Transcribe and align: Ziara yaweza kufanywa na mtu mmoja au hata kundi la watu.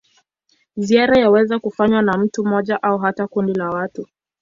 Ziara 0.75 1.19
yaweza 1.19 1.59
kufanywa 1.59 2.01
na 2.01 2.17
mtu 2.17 2.43
mmoja 2.45 2.83
au 2.83 2.97
hata 2.97 3.27
kundi 3.27 3.53
la 3.53 3.69
watu. 3.69 4.07